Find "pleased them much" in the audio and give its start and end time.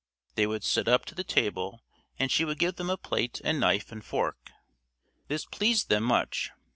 5.45-6.49